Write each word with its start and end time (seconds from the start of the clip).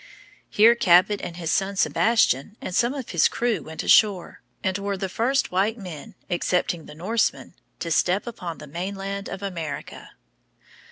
Here 0.49 0.73
Cabot 0.73 1.21
and 1.21 1.37
his 1.37 1.51
son 1.51 1.75
Sebastian 1.75 2.57
and 2.59 2.73
some 2.73 2.95
of 2.95 3.09
his 3.09 3.27
crew 3.27 3.61
went 3.61 3.83
ashore, 3.83 4.41
and 4.63 4.75
were 4.79 4.97
the 4.97 5.07
first 5.07 5.51
white 5.51 5.77
men, 5.77 6.15
excepting 6.27 6.87
the 6.87 6.95
Norsemen, 6.95 7.53
to 7.77 7.91
step 7.91 8.25
upon 8.25 8.57
the 8.57 8.65
mainland 8.65 9.29
of 9.29 9.43
America. 9.43 10.13